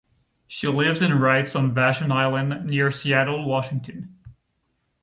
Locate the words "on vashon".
1.55-2.11